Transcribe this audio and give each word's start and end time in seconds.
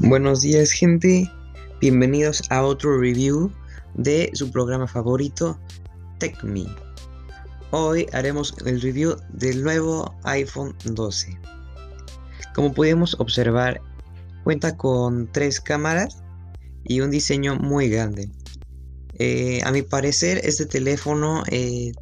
Buenos 0.00 0.42
días 0.42 0.72
gente, 0.72 1.28
bienvenidos 1.80 2.42
a 2.50 2.62
otro 2.62 3.00
review 3.00 3.50
de 3.94 4.30
su 4.34 4.50
programa 4.50 4.86
favorito, 4.86 5.58
TechMe. 6.18 6.66
Hoy 7.70 8.06
haremos 8.12 8.54
el 8.66 8.82
review 8.82 9.16
del 9.30 9.64
nuevo 9.64 10.14
iPhone 10.24 10.76
12. 10.84 11.40
Como 12.54 12.74
podemos 12.74 13.18
observar, 13.18 13.80
cuenta 14.44 14.76
con 14.76 15.32
tres 15.32 15.62
cámaras 15.62 16.22
y 16.84 17.00
un 17.00 17.10
diseño 17.10 17.56
muy 17.56 17.88
grande. 17.88 18.30
Eh, 19.18 19.62
a 19.64 19.72
mi 19.72 19.80
parecer, 19.80 20.42
este 20.44 20.66
teléfono 20.66 21.42
eh, 21.50 21.92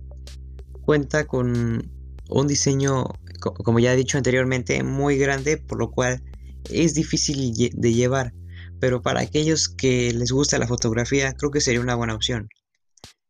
cuenta 0.82 1.26
con 1.26 1.88
un 2.28 2.46
diseño, 2.48 3.04
como 3.40 3.78
ya 3.78 3.92
he 3.92 3.96
dicho 3.96 4.18
anteriormente, 4.18 4.82
muy 4.82 5.16
grande, 5.16 5.58
por 5.58 5.78
lo 5.78 5.92
cual 5.92 6.20
es 6.70 6.94
difícil 6.94 7.54
de 7.72 7.92
llevar, 7.92 8.32
pero 8.80 9.02
para 9.02 9.20
aquellos 9.20 9.68
que 9.68 10.12
les 10.12 10.32
gusta 10.32 10.58
la 10.58 10.66
fotografía 10.66 11.32
creo 11.34 11.50
que 11.50 11.60
sería 11.60 11.80
una 11.80 11.94
buena 11.94 12.14
opción. 12.14 12.48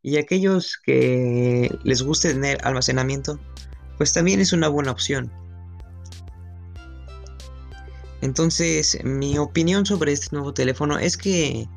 Y 0.03 0.19
aquellos 0.19 0.79
que 0.85 1.77
les 1.83 2.03
guste 2.03 2.33
tener 2.33 2.59
almacenamiento, 2.63 3.41
pues 3.97 4.13
también 4.13 4.41
es 4.41 4.53
una 4.53 4.69
buena 4.69 4.91
opción. 4.91 5.33
Entonces, 8.21 8.99
mi 9.05 9.39
opinión 9.39 9.87
sobre 9.87 10.13
este 10.13 10.35
nuevo 10.35 10.55
teléfono 10.55 10.99
es 10.99 11.17
que 11.17 11.69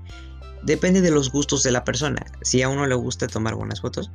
depende 0.64 1.02
de 1.02 1.12
los 1.12 1.32
gustos 1.32 1.64
de 1.64 1.72
la 1.72 1.84
persona. 1.84 2.26
Si 2.42 2.62
a 2.62 2.70
uno 2.70 2.88
le 2.88 2.96
gusta 2.96 3.28
tomar 3.28 3.56
buenas 3.56 3.82
fotos, 3.82 4.12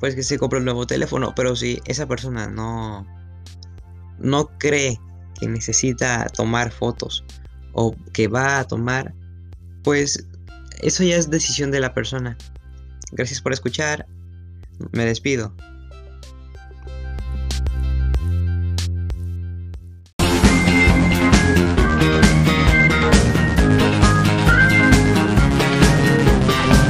pues 0.00 0.14
que 0.14 0.22
se 0.22 0.38
compre 0.38 0.58
un 0.58 0.64
nuevo 0.64 0.86
teléfono. 0.86 1.32
Pero 1.34 1.56
si 1.56 1.80
esa 1.86 2.06
persona 2.06 2.48
no, 2.48 3.06
no 4.18 4.46
cree 4.58 5.00
que 5.38 5.48
necesita 5.48 6.26
tomar 6.28 6.70
fotos 6.70 7.24
o 7.72 7.94
que 8.12 8.28
va 8.28 8.60
a 8.60 8.64
tomar, 8.64 9.14
pues 9.82 10.26
eso 10.80 11.02
ya 11.02 11.16
es 11.16 11.30
decisión 11.30 11.70
de 11.70 11.80
la 11.80 11.94
persona. 11.94 12.36
Gracias 13.12 13.40
por 13.40 13.52
escuchar. 13.52 14.06
Me 14.92 15.04
despido. 15.04 15.54